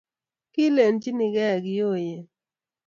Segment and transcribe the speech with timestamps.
[0.53, 2.25] kilenchinekee kioiyen